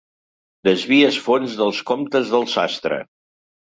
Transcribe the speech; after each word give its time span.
Desvies 0.67 1.21
fons 1.27 1.55
dels 1.61 1.85
comptes 1.93 2.35
del 2.37 2.53
sastre. 2.59 3.03